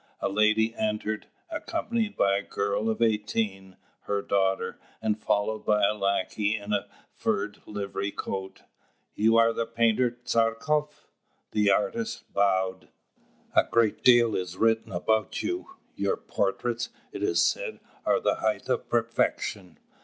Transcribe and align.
A 0.19 0.29
lady 0.29 0.73
entered, 0.73 1.27
accompanied 1.51 2.17
by 2.17 2.35
a 2.35 2.41
girl 2.41 2.89
of 2.89 3.03
eighteen, 3.03 3.77
her 4.05 4.23
daughter, 4.23 4.79
and 4.99 5.21
followed 5.21 5.63
by 5.63 5.85
a 5.85 5.93
lackey 5.93 6.55
in 6.57 6.73
a 6.73 6.87
furred 7.13 7.59
livery 7.67 8.09
coat. 8.09 8.63
"You 9.13 9.37
are 9.37 9.53
the 9.53 9.67
painter 9.67 10.09
Tchartkoff?" 10.25 11.05
The 11.51 11.69
artist 11.69 12.33
bowed. 12.33 12.87
"A 13.55 13.63
great 13.63 14.03
deal 14.03 14.35
is 14.35 14.57
written 14.57 14.91
about 14.91 15.43
you: 15.43 15.67
your 15.95 16.17
portraits, 16.17 16.89
it 17.11 17.21
is 17.21 17.39
said, 17.39 17.79
are 18.03 18.19
the 18.19 18.37
height 18.37 18.69
of 18.69 18.89
perfection." 18.89 19.77